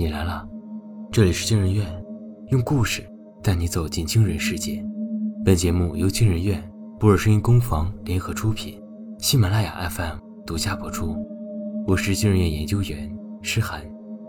[0.00, 0.48] 你来了，
[1.10, 1.84] 这里是惊人院，
[2.50, 3.04] 用故事
[3.42, 4.80] 带你走进惊人世界。
[5.44, 6.62] 本节目由惊人院、
[7.00, 8.80] 博尔声音工坊联合出品，
[9.18, 11.16] 喜马拉雅 FM 独家播出。
[11.84, 13.82] 我是惊人院研究员诗涵，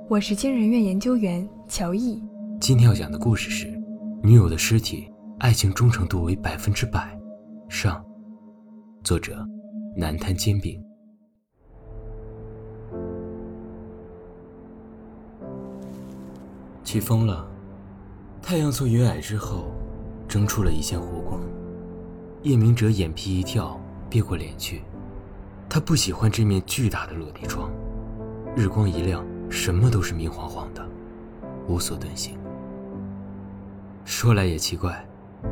[0.09, 2.20] 我是惊人院研究员乔毅。
[2.59, 3.71] 今天要讲的故事是：
[4.23, 5.07] 女友的尸体，
[5.38, 7.15] 爱情忠诚度为百分之百。
[7.70, 8.04] 上，
[9.04, 9.45] 作者
[9.95, 10.83] 南滩煎饼。
[16.92, 17.48] 起风了，
[18.42, 19.71] 太阳从云霭之后
[20.28, 21.39] 蒸出了一线湖光。
[22.42, 24.82] 叶明哲眼皮一跳，别过脸去。
[25.70, 27.70] 他不喜欢这面巨大的落地窗，
[28.56, 30.83] 日光一亮，什么都是明晃晃的，
[31.68, 32.36] 无所遁形。
[34.03, 35.08] 说来也奇怪，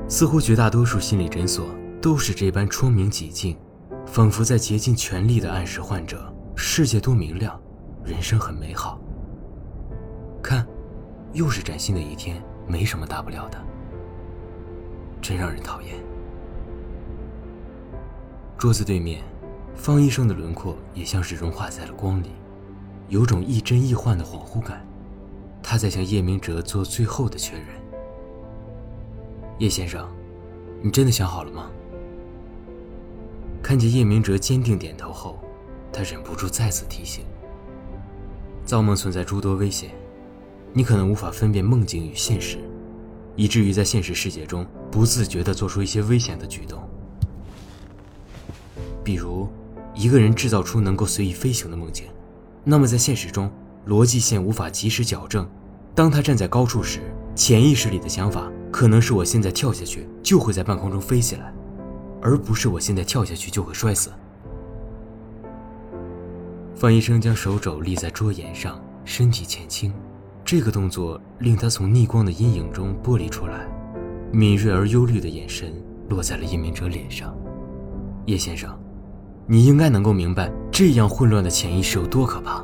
[0.07, 1.67] 似乎绝大多数心理诊所
[2.01, 3.55] 都是这般窗明几净，
[4.07, 7.61] 仿佛在竭尽全力地暗示患者：世界多明亮，
[8.03, 8.99] 人生很美好。
[10.41, 10.67] 看。
[11.37, 13.63] 又是崭新的一天，没什么大不了的，
[15.21, 15.93] 真让人讨厌。
[18.57, 19.21] 桌子对面，
[19.75, 22.31] 方医生的轮廓也像是融化在了光里，
[23.09, 24.83] 有种亦真亦幻的恍惚感。
[25.61, 27.67] 他在向叶明哲做最后的确认。
[29.59, 30.09] 叶先生，
[30.81, 31.69] 你真的想好了吗？
[33.61, 35.37] 看见叶明哲坚定点头后，
[35.93, 37.23] 他忍不住再次提醒：
[38.65, 39.91] 造梦存在诸多危险。
[40.77, 42.59] 你可能无法分辨梦境与现实，
[43.35, 46.87] 以至于在现实世界中不自觉地做出一些危险的举动。
[49.03, 49.49] 比如，
[49.95, 52.05] 一个人制造出能够随意飞行的梦境，
[52.63, 53.51] 那么在现实中
[53.87, 55.49] 逻辑线无法及时矫正。
[55.95, 56.99] 当他站在高处时，
[57.33, 61.51] 潜意识里的想法可能是我现在跳下去就会在半空中飞起来，
[62.21, 64.11] 而不是我现在跳下去就会摔死。
[66.75, 69.91] 方医生将手肘立在桌沿上，身体前倾。
[70.47, 73.67] 这个动作令他从逆光的阴影中剥离出来，
[74.31, 75.73] 敏锐而忧虑的眼神
[76.07, 77.35] 落在了叶明哲脸上。
[78.27, 78.73] 叶先生，
[79.45, 82.63] 你应该能够明白这样混乱的潜意识有多可怕。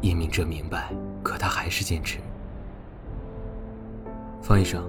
[0.00, 0.90] 叶明哲明白，
[1.22, 2.16] 可他还是坚持。
[4.40, 4.82] 方医生，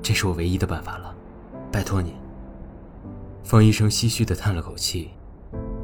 [0.00, 1.14] 这是我唯一的办法了，
[1.70, 2.14] 拜托你。
[3.44, 5.10] 方医生唏嘘地叹了口气，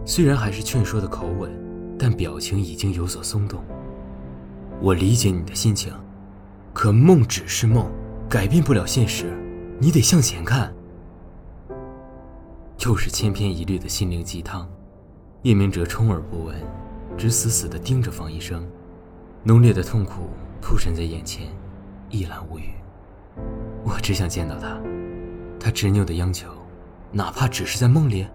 [0.07, 1.53] 虽然还是劝说的口吻，
[1.99, 3.63] 但表情已经有所松动。
[4.81, 5.93] 我理解你的心情，
[6.73, 7.91] 可梦只是梦，
[8.29, 9.37] 改变不了现实。
[9.81, 10.73] 你得向前看。
[12.87, 14.69] 又是千篇一律的心灵鸡汤。
[15.43, 16.57] 叶明哲充耳不闻，
[17.17, 18.65] 只死死地盯着方医生。
[19.43, 20.31] 浓烈的痛苦
[20.61, 21.49] 铺陈在眼前，
[22.09, 22.71] 一览无余。
[23.85, 24.79] 我只想见到他。
[25.59, 26.49] 他执拗的央求，
[27.11, 28.27] 哪怕只是在梦里，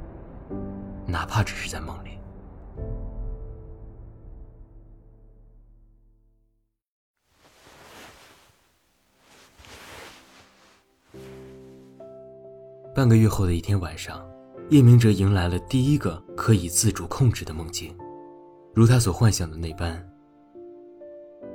[1.05, 2.19] 哪怕只是在梦里。
[13.03, 14.25] 半个月后的一天晚上，
[14.69, 17.93] 叶明哲迎来了第一个可以自主控制的梦境，
[18.73, 20.01] 如他所幻想的那般，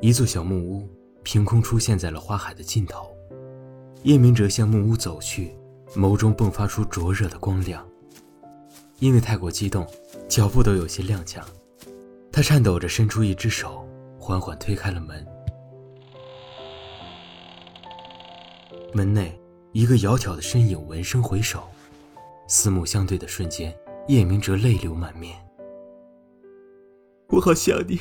[0.03, 0.87] 一座小木屋
[1.23, 3.09] 凭空出现在了花海的尽头。
[4.03, 5.57] 叶明哲向木屋走去，
[5.95, 7.83] 眸中迸发出灼热的光亮。
[8.99, 9.87] 因为太过激动，
[10.29, 11.41] 脚步都有些踉跄，
[12.31, 13.89] 他颤抖着伸出一只手，
[14.21, 15.27] 缓缓推开了门。
[18.93, 19.38] 门内。
[19.73, 21.69] 一个窈窕的身影闻声回首，
[22.49, 23.77] 四目相对的瞬间，
[24.09, 25.39] 叶明哲泪流满面。
[27.29, 28.01] 我好想你。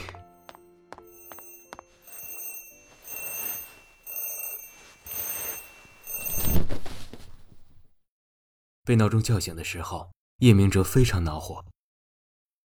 [8.85, 11.66] 被闹钟叫醒的时候，叶明哲非常恼火，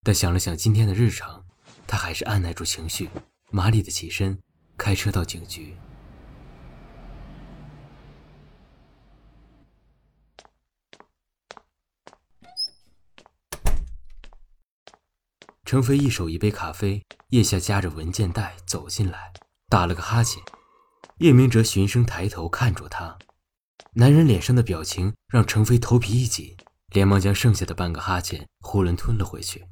[0.03, 1.45] 但想了想今天的日程，
[1.87, 3.09] 他还是按耐住情绪，
[3.53, 4.37] 麻利的起身，
[4.77, 5.77] 开车到警局。
[15.71, 19.33] 程飞一手一杯咖啡，腋下夹着文件袋走进来，
[19.69, 20.43] 打了个哈欠。
[21.19, 23.17] 叶明哲循声抬头看着他，
[23.93, 26.57] 男人脸上的表情让程飞头皮一紧，
[26.89, 29.65] 连忙将剩下的半个哈欠囫囵吞了回去。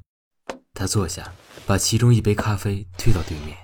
[0.73, 1.33] 他坐下，
[1.67, 3.57] 把其中一杯咖啡推到对面。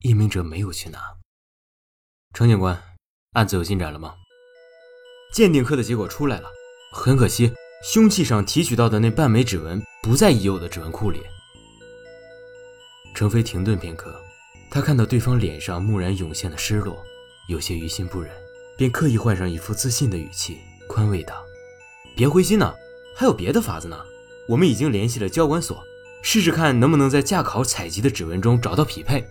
[0.00, 0.98] 叶明哲没有去拿。
[2.34, 2.82] 程警官，
[3.34, 4.16] 案子有进展了吗？
[5.32, 6.50] 鉴定科的结果出来了，
[6.92, 7.54] 很可惜。
[7.82, 11.20] 凶器上提取到的那半枚指纹不在已有的指纹库里。
[13.12, 14.14] 程飞停顿片刻，
[14.70, 17.04] 他看到对方脸上蓦然涌现的失落，
[17.48, 18.32] 有些于心不忍，
[18.76, 21.44] 便刻意换上一副自信的语气，宽慰道
[22.14, 22.72] ：“别灰心呐，
[23.16, 23.98] 还有别的法子呢。
[24.48, 25.82] 我们已经联系了交管所，
[26.22, 29.26] 试试看能不能在驾考采集的指纹中找到匹配。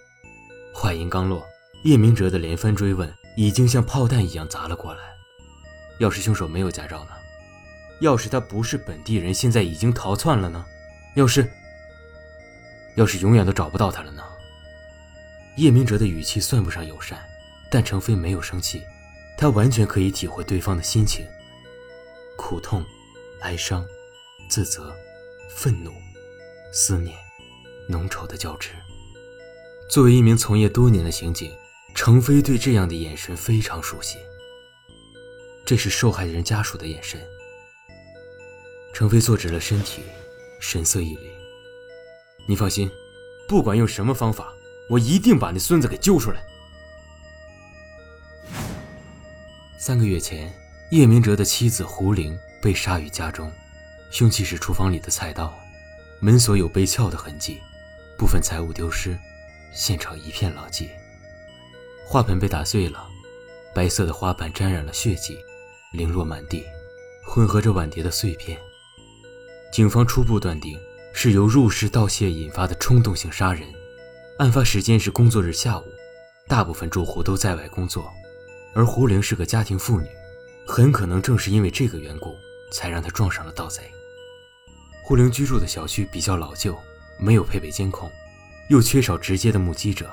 [0.74, 1.42] 话音刚落，
[1.86, 5.00] 叶明哲的连番追问已经像炮弹一样砸了过来。
[6.00, 7.12] 要是凶手没有驾照呢？
[8.02, 10.66] 要是他不是本地人，现在已经逃窜了呢？
[11.16, 11.48] 要是……
[12.96, 14.24] 要是永远都找不到他了呢？
[15.56, 17.24] 叶明哲的语气算不上友善，
[17.70, 18.82] 但程飞没有生气，
[19.38, 21.24] 他完全可以体会对方的心情：
[22.36, 22.84] 苦痛、
[23.42, 23.86] 哀伤、
[24.50, 24.92] 自责、
[25.56, 25.94] 愤怒、
[26.74, 27.16] 思念，
[27.88, 28.72] 浓稠的交织。
[29.90, 31.56] 作为一名从业多年的刑警，
[31.94, 34.18] 程飞对这样的眼神非常熟悉。
[35.64, 37.22] 这是受害人家属的眼神。
[38.94, 40.02] 程飞坐直了身体，
[40.60, 41.30] 神色一凛
[42.48, 42.90] ：“你放心，
[43.48, 44.54] 不管用什么方法。”
[44.90, 46.44] 我一定把那孙子给揪出来。
[49.80, 50.54] 三个月前，
[50.92, 53.50] 叶明哲的妻子胡玲被杀于家中，
[54.12, 55.54] 凶器是厨房里的菜刀，
[56.20, 57.62] 门锁有被撬的痕迹，
[58.18, 59.18] 部分财物丢失，
[59.74, 60.90] 现场一片狼藉。
[62.06, 63.08] 花盆被打碎了，
[63.74, 65.38] 白色的花瓣沾染了血迹，
[65.94, 66.66] 零落满地，
[67.24, 68.60] 混合着碗碟的碎片。
[69.72, 70.78] 警方初步断定
[71.14, 73.64] 是由入室盗窃引发的冲动性杀人。
[74.38, 75.86] 案发时间是工作日下午，
[76.46, 78.12] 大部分住户都在外工作，
[78.74, 80.08] 而胡玲是个家庭妇女，
[80.68, 82.36] 很可能正是因为这个缘故，
[82.74, 83.84] 才让她撞上了盗贼。
[85.02, 86.78] 胡玲居住的小区比较老旧，
[87.18, 88.12] 没有配备监控，
[88.70, 90.10] 又缺少直接的目击者，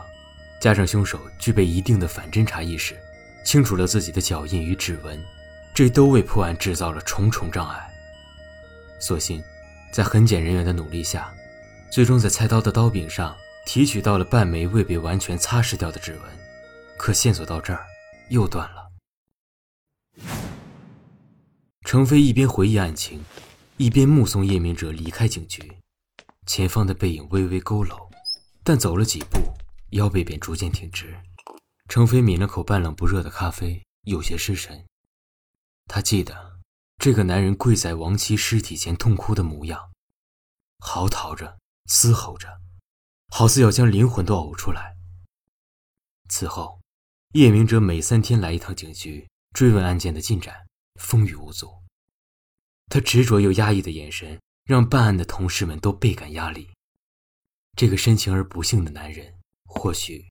[0.61, 2.97] 加上凶手具备一定的反侦查意识，
[3.45, 5.21] 清楚了自己的脚印与指纹，
[5.75, 7.88] 这都为破案制造了重重障碍。
[9.01, 9.43] 所幸，
[9.93, 11.33] 在痕检人员的努力下，
[11.91, 13.37] 最终在菜刀的刀柄上。
[13.67, 16.23] 提取到了半枚未被完全擦拭掉的指纹，
[16.97, 17.85] 可线索到这儿
[18.31, 18.89] 又断了。
[21.83, 23.23] 程飞一边回忆案情，
[23.77, 25.71] 一边目送叶明哲离开警局，
[26.47, 28.09] 前方的背影微微佝偻，
[28.65, 29.39] 但走了几步，
[29.91, 31.15] 腰背便逐渐挺直。
[31.91, 34.83] 程飞抿了口半冷不热的咖啡，有些失神。
[35.87, 36.48] 他记得
[36.99, 39.93] 这个男人跪在亡妻尸体前痛哭的模样，
[40.79, 42.61] 嚎啕着，嘶吼着。
[43.29, 44.97] 好似要将灵魂都呕出来。
[46.29, 46.81] 此后，
[47.35, 50.67] 叶明哲每三天来一趟警局，追问案件的进展，
[51.01, 51.71] 风雨无阻。
[52.87, 56.71] 他执着又压抑的眼神，让办案的同事们都倍感压力。
[57.77, 60.27] 这个深情而不幸的男人，或许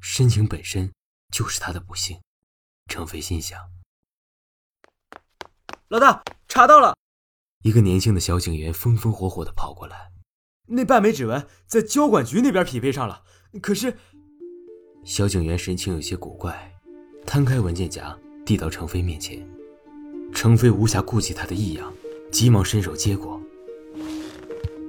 [0.00, 0.90] 深情本身
[1.30, 2.18] 就是他的不幸。
[2.86, 3.60] 程飞心想：
[5.90, 6.94] 老大，查到了！
[7.62, 10.10] 一个年轻的小警员风风火火的跑过来。
[10.66, 13.22] 那半枚指纹在交管局那边匹配上了，
[13.62, 13.96] 可是，
[15.02, 16.74] 小警员神情有些古怪，
[17.24, 18.14] 摊开文件夹
[18.44, 19.42] 递到程飞面前。
[20.34, 21.90] 程飞无暇顾及他的异样，
[22.30, 23.40] 急忙伸手接过，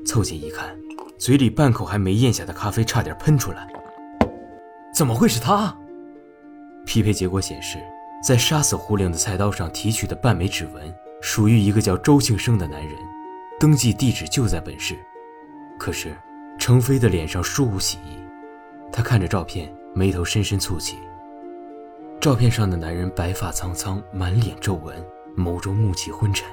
[0.05, 0.77] 凑近一看，
[1.17, 3.71] 嘴里半口还没咽下的咖啡差点喷出来。
[4.93, 5.73] 怎么会是他？
[6.85, 7.77] 匹配结果显示，
[8.21, 12.93] 在杀死胡玲的菜刀上提取的半枚指纹属于一个叫周庆生的男人，
[13.59, 14.97] 登记地址就在本市。
[15.77, 16.15] 可是，
[16.57, 18.19] 程飞的脸上殊无喜意。
[18.91, 20.97] 他看着照片，眉头深深蹙起。
[22.19, 25.01] 照片上的男人白发苍苍，满脸皱纹，
[25.37, 26.45] 眸中暮气昏沉。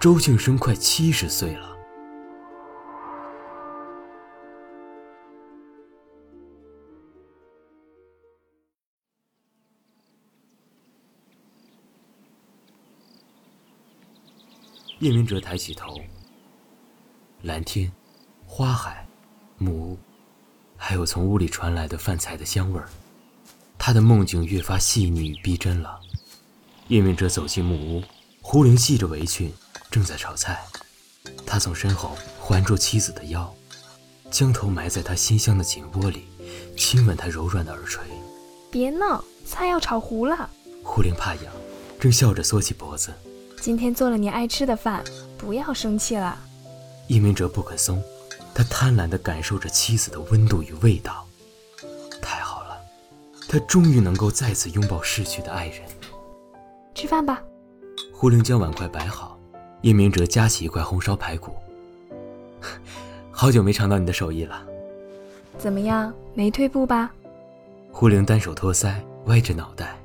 [0.00, 1.69] 周庆生快七十岁了。
[15.00, 15.98] 叶明哲抬起头。
[17.40, 17.90] 蓝天，
[18.46, 19.06] 花海，
[19.56, 19.98] 木屋，
[20.76, 22.86] 还有从屋里传来的饭菜的香味儿，
[23.78, 25.98] 他的梦境越发细腻与逼真了。
[26.88, 28.02] 叶明哲走进木屋，
[28.42, 29.50] 胡玲系着围裙，
[29.90, 30.62] 正在炒菜。
[31.46, 33.50] 他从身后环住妻子的腰，
[34.30, 36.26] 将头埋在她馨香的颈窝里，
[36.76, 38.04] 亲吻她柔软的耳垂。
[38.70, 40.50] 别闹，菜要炒糊了。
[40.84, 41.44] 胡玲怕痒，
[41.98, 43.14] 正笑着缩起脖子。
[43.60, 45.04] 今天做了你爱吃的饭，
[45.36, 46.38] 不要生气了。
[47.08, 48.02] 叶明哲不肯松，
[48.54, 51.26] 他贪婪地感受着妻子的温度与味道。
[52.22, 52.80] 太好了，
[53.48, 55.82] 他终于能够再次拥抱逝去的爱人。
[56.94, 57.42] 吃饭吧。
[58.14, 59.38] 胡玲将碗筷摆好，
[59.82, 61.52] 叶明哲夹起一块红烧排骨。
[63.30, 64.62] 好久没尝到你的手艺了。
[65.58, 67.10] 怎么样，没退步吧？
[67.92, 68.94] 胡玲单手托腮，
[69.26, 69.99] 歪着脑袋，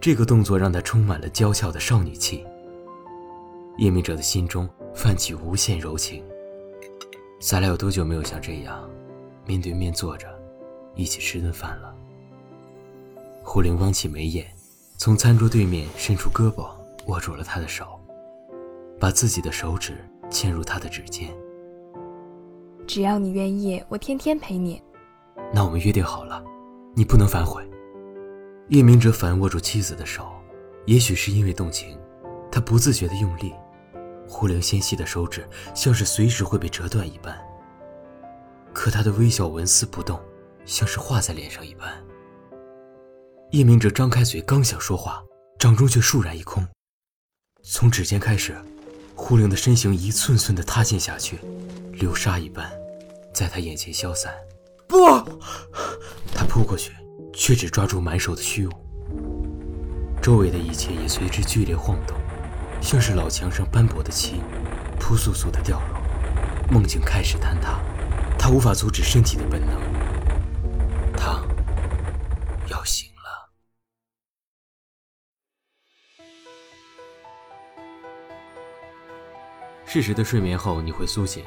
[0.00, 2.44] 这个动作让她充满了娇俏的少女气。
[3.78, 4.68] 叶明哲的心中。
[4.94, 6.24] 泛起无限柔情。
[7.40, 8.90] 咱俩有多久没有像这样，
[9.46, 10.26] 面对面坐着，
[10.96, 11.94] 一起吃顿饭了？
[13.44, 14.44] 胡玲弯起眉眼，
[14.96, 16.68] 从餐桌对面伸出胳膊，
[17.06, 17.86] 握住了他的手，
[18.98, 21.28] 把自己的手指嵌入他的指尖。
[22.84, 24.82] 只要你愿意，我天天陪你。
[25.54, 26.42] 那我们约定好了，
[26.96, 27.64] 你不能反悔。
[28.68, 30.30] 叶明哲反握住妻子的手，
[30.84, 31.98] 也许是因为动情，
[32.52, 33.54] 他不自觉地用力，
[34.28, 37.34] 胡灵纤细的手指像是随时会被折断一般。
[38.74, 40.20] 可他的微笑纹丝不动，
[40.66, 41.90] 像是画在脸上一般。
[43.52, 45.22] 叶明哲张开嘴，刚想说话，
[45.58, 46.66] 掌中却倏然一空。
[47.62, 48.54] 从指尖开始，
[49.14, 51.38] 胡灵的身形一寸寸地塌陷下去，
[51.92, 52.70] 流沙一般，
[53.32, 54.30] 在他眼前消散。
[54.86, 54.98] 不，
[56.34, 56.92] 他扑过去。
[57.38, 58.72] 却只抓住满手的虚无，
[60.20, 62.18] 周围的一切也随之剧烈晃动，
[62.82, 64.42] 像是老墙上斑驳的漆，
[64.98, 66.00] 扑簌簌的掉落。
[66.68, 67.78] 梦境开始坍塌，
[68.36, 69.80] 他无法阻止身体的本能，
[71.16, 71.40] 他
[72.66, 73.48] 要醒了。
[79.86, 81.44] 适时的睡眠后，你会苏醒，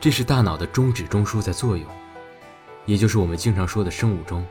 [0.00, 1.86] 这是大脑的中指中枢在作用，
[2.86, 4.46] 也就是我们经常说的生物钟。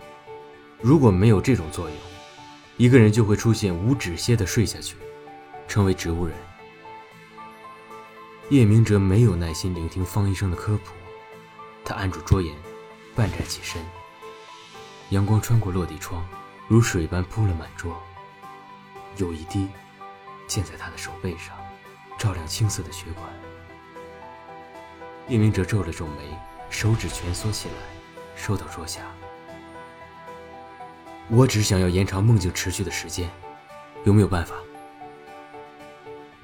[0.80, 1.98] 如果没有这种作用，
[2.78, 4.96] 一个人就会出现无止歇的睡下去，
[5.68, 6.36] 成为植物人。
[8.50, 10.94] 叶明哲没有耐心聆听方医生的科普，
[11.84, 12.56] 他按住桌沿，
[13.16, 13.82] 半站起身。
[15.10, 16.24] 阳光穿过落地窗，
[16.68, 18.00] 如水般铺了满桌，
[19.18, 19.68] 有一滴
[20.48, 21.58] 溅在他的手背上，
[22.20, 23.26] 照亮青色的血管。
[25.28, 26.38] 叶明哲皱了皱眉，
[26.70, 27.76] 手指蜷缩起来，
[28.36, 29.02] 收到桌下。
[31.30, 33.30] 我只想要延长梦境持续的时间，
[34.06, 34.56] 有没有办法？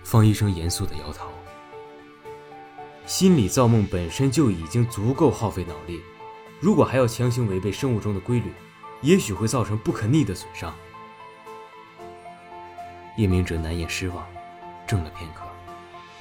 [0.04, 1.30] 方医生严肃的摇头。
[3.06, 6.02] 心理造梦本身就已经足够耗费脑力，
[6.60, 8.52] 如果还要强行违背生物钟的规律，
[9.02, 10.74] 也许会造成不可逆的损伤。
[13.16, 14.28] 叶明哲难掩失望，
[14.86, 15.44] 怔了片刻，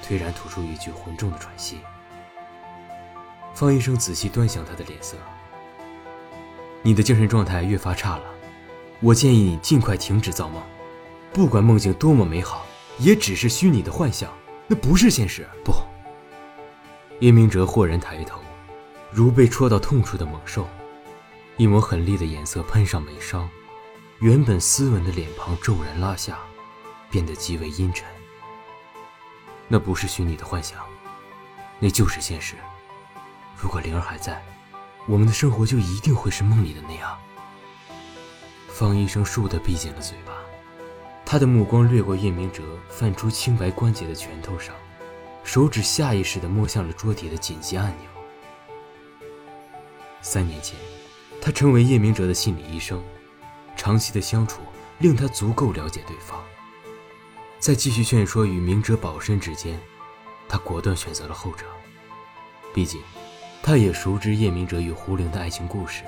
[0.01, 1.79] 颓然吐出一句浑重的喘息。
[3.53, 5.17] 方医生仔细端详他的脸色，
[6.81, 8.23] 你的精神状态越发差了。
[9.03, 10.63] 我建议你尽快停止造梦，
[11.33, 12.65] 不管梦境多么美好，
[12.99, 14.31] 也只是虚拟的幻想，
[14.65, 15.45] 那不是现实。
[15.61, 15.73] 不，
[17.19, 18.39] 叶明哲豁然抬头，
[19.11, 20.65] 如被戳到痛处的猛兽，
[21.57, 23.45] 一抹狠厉的颜色喷上眉梢，
[24.19, 26.39] 原本斯文的脸庞骤然拉下，
[27.09, 28.07] 变得极为阴沉。
[29.67, 30.79] 那不是虚拟的幻想，
[31.77, 32.55] 那就是现实。
[33.57, 34.41] 如果灵儿还在，
[35.07, 37.19] 我们的生活就一定会是梦里的那样。
[38.83, 40.33] 方医生倏地闭紧了嘴巴，
[41.25, 44.75] 他的目光掠过叶明哲泛出青白关节的拳头上，
[45.41, 48.09] 手指下意识地摸向了桌底的紧急按钮。
[50.21, 50.77] 三年前，
[51.41, 53.01] 他成为叶明哲的心理医生，
[53.77, 54.59] 长期的相处
[54.99, 56.43] 令他足够了解对方。
[57.59, 59.79] 在继续劝说与明哲保身之间，
[60.49, 61.65] 他果断选择了后者。
[62.73, 63.01] 毕竟，
[63.61, 66.03] 他也熟知叶明哲与胡玲的爱情故事，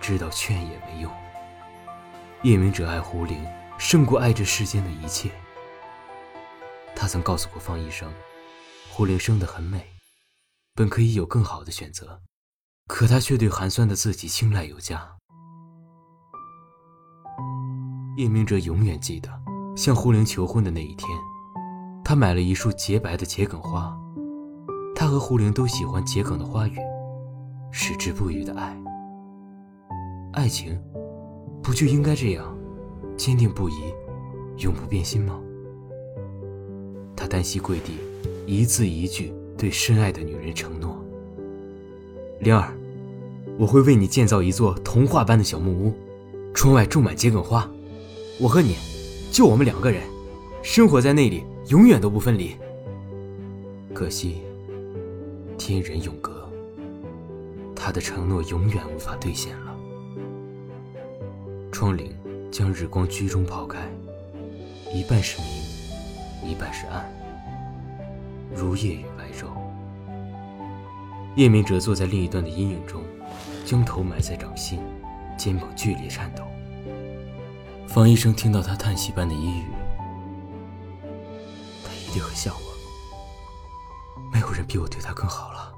[0.00, 1.08] 知道劝也没用。
[2.42, 3.40] 叶明哲爱胡玲，
[3.78, 5.30] 胜过爱这世间的一切。
[6.92, 8.12] 他曾告诉过方医生，
[8.90, 9.86] 胡玲生得很美，
[10.74, 12.20] 本可以有更好的选择，
[12.88, 15.08] 可他却对寒酸的自己青睐有加。
[18.16, 19.30] 叶明哲永远记得
[19.76, 21.08] 向胡玲求婚的那一天，
[22.04, 23.96] 他买了一束洁白的桔梗花，
[24.96, 26.76] 他和胡玲都喜欢桔梗的花语，
[27.70, 28.76] 矢志不渝的爱，
[30.32, 30.76] 爱情。
[31.62, 32.56] 不就应该这样，
[33.16, 33.74] 坚定不移，
[34.58, 35.40] 永不变心吗？
[37.16, 37.92] 他单膝跪地，
[38.46, 41.00] 一字一句对深爱的女人承诺
[42.40, 42.74] ：“灵儿，
[43.56, 45.94] 我会为你建造一座童话般的小木屋，
[46.52, 47.70] 窗外种满桔梗花，
[48.40, 48.74] 我和你，
[49.30, 50.02] 就我们两个人，
[50.62, 52.56] 生活在那里，永远都不分离。
[53.94, 54.42] 可惜，
[55.56, 56.50] 天人永隔，
[57.76, 59.61] 他的承诺永远无法兑现了。”
[61.82, 62.12] 窗棂
[62.52, 63.80] 将日光居中抛开，
[64.94, 67.12] 一半是明，一半是暗，
[68.54, 69.48] 如夜与白昼。
[71.34, 73.02] 叶明哲坐在另一端的阴影中，
[73.66, 74.78] 将头埋在掌心，
[75.36, 76.44] 肩膀剧烈颤抖。
[77.88, 79.64] 方医生听到他叹息般的呓语，
[81.82, 85.71] 他一定很想我，没有人比我对他更好了。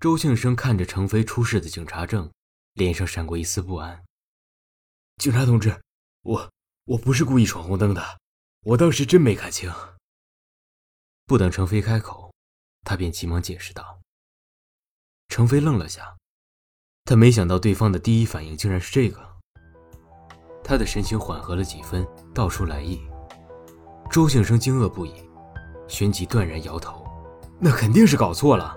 [0.00, 2.32] 周庆生看着程飞出示的警察证，
[2.72, 4.02] 脸上闪过一丝不安。
[5.18, 5.78] 警察同志，
[6.22, 6.50] 我
[6.86, 8.02] 我不是故意闯红灯的，
[8.62, 9.70] 我当时真没看清。
[11.26, 12.32] 不等程飞开口，
[12.82, 14.00] 他便急忙解释道。
[15.28, 16.16] 程飞愣了下，
[17.04, 19.20] 他没想到对方的第一反应竟然是这个。
[20.64, 22.98] 他的神情缓和了几分，道出来意。
[24.10, 25.12] 周庆生惊愕不已，
[25.88, 27.06] 旋即断然摇头
[27.60, 28.74] ：“那肯定是搞错了。”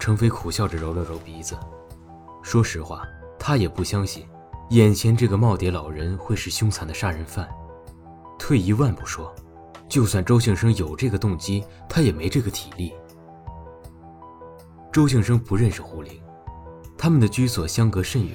[0.00, 1.54] 程飞苦笑着揉了揉鼻子，
[2.42, 3.02] 说实话，
[3.38, 4.26] 他也不相信
[4.70, 7.46] 眼前这个耄耋老人会是凶残的杀人犯。
[8.38, 9.32] 退一万步说，
[9.88, 12.94] 就算周庆生有这个动机，他也没这个体力。
[14.90, 16.20] 周庆生不认识胡玲，
[16.96, 18.34] 他们的居所相隔甚远，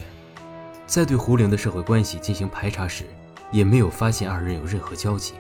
[0.85, 3.05] 在对胡玲的社会关系进行排查时，
[3.51, 5.33] 也没有发现二人有任何交集。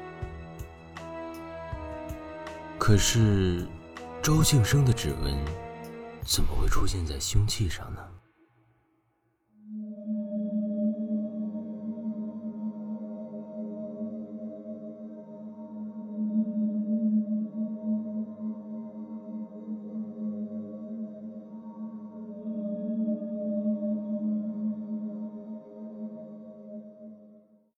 [2.79, 3.67] 可是，
[4.23, 5.64] 周庆生的指纹。
[6.25, 8.01] 怎么会出现在凶器上呢？